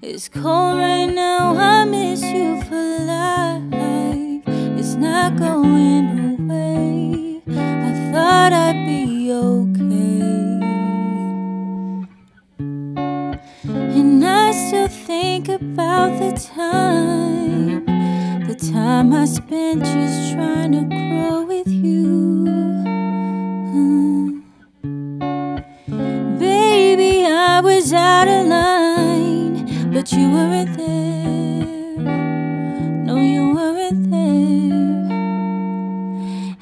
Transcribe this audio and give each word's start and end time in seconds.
It's 0.00 0.28
cold 0.28 0.78
right 0.78 1.06
now, 1.06 1.54
I 1.56 1.84
miss 1.84 2.22
you 2.22 2.60
for 2.62 2.98
life. 3.04 3.62
It's 4.78 4.94
not 4.94 5.36
going 5.36 6.06
away. 6.40 7.42
I 7.48 8.10
thought 8.12 8.52
I'd 8.52 8.84
be 8.84 9.32
okay. 9.32 10.58
And 13.98 14.24
I 14.24 14.50
still 14.52 14.88
think 14.88 15.48
about 15.48 16.18
the 16.18 16.32
time 16.36 17.17
time 18.58 19.12
I 19.12 19.24
spent 19.24 19.84
just 19.84 20.32
trying 20.32 20.72
to 20.72 20.82
grow 20.82 21.44
with 21.44 21.68
you. 21.68 22.44
Mm. 23.72 24.42
Baby, 26.40 27.24
I 27.26 27.60
was 27.60 27.92
out 27.92 28.26
of 28.26 28.46
line, 28.46 29.92
but 29.92 30.10
you 30.10 30.30
weren't 30.32 30.76
there. 30.76 31.98
No, 33.06 33.16
you 33.16 33.54
weren't 33.54 34.10
there. 34.10 35.06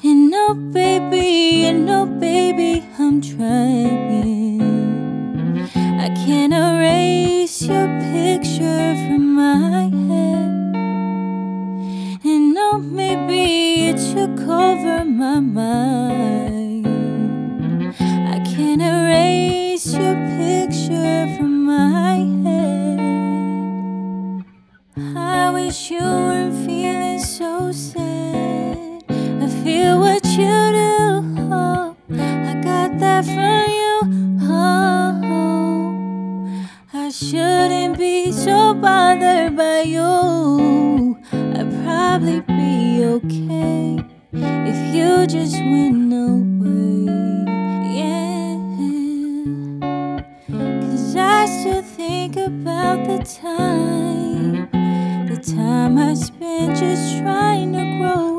And 0.03 0.29
no, 0.29 0.53
baby, 0.53 1.65
and 1.65 1.85
no, 1.87 2.05
baby, 2.05 2.85
I'm 2.99 3.21
trying. 3.21 4.61
I 5.99 6.09
can't 6.09 6.53
erase 6.53 7.63
your 7.63 7.87
picture 7.87 8.16
Maybe 12.79 13.87
it 13.89 13.97
took 14.13 14.39
over 14.47 15.03
my 15.03 15.39
mind. 15.39 16.85
I 17.99 18.39
can't 18.45 18.81
erase 18.81 19.93
your 19.93 20.15
picture 20.37 21.35
from 21.35 21.65
my 21.65 22.15
head. 22.43 22.99
I 25.17 25.49
wish 25.51 25.89
you 25.89 26.01
weren't 26.01 26.53
feeling 26.65 27.19
so 27.19 27.71
sad. 27.71 29.03
I 29.09 29.47
feel 29.63 29.99
what 29.99 30.23
you 30.25 30.71
do. 30.81 31.23
Oh, 31.51 31.95
I 32.11 32.53
got 32.63 32.99
that 32.99 33.25
from 33.25 33.69
you. 33.81 33.99
Oh, 34.43 35.21
I 36.93 37.09
shouldn't 37.09 37.97
be 37.97 38.31
so 38.31 38.73
bothered 38.75 39.55
by 39.57 39.81
you. 39.81 40.16
Okay 43.07 43.97
if 44.33 44.95
you 44.95 45.25
just 45.27 45.55
went 45.55 46.11
away. 46.11 47.45
Yeah. 47.99 48.57
Cause 50.81 51.15
I 51.15 51.45
still 51.45 51.81
think 51.81 52.35
about 52.35 53.07
the 53.07 53.19
time, 53.23 54.69
the 55.29 55.37
time 55.55 55.97
I 55.97 56.13
spent 56.15 56.77
just 56.77 57.19
trying 57.19 57.71
to 57.73 57.83
grow 57.97 58.37